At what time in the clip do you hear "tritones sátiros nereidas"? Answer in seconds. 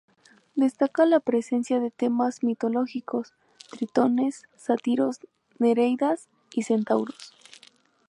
3.69-6.27